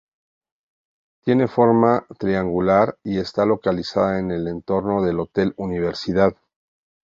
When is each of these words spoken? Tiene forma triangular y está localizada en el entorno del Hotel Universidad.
Tiene 1.23 1.47
forma 1.47 2.07
triangular 2.17 2.97
y 3.03 3.19
está 3.19 3.45
localizada 3.45 4.17
en 4.17 4.31
el 4.31 4.47
entorno 4.47 5.03
del 5.03 5.19
Hotel 5.19 5.53
Universidad. 5.57 6.35